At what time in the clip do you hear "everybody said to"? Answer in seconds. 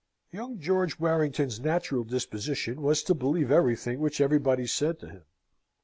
4.19-5.09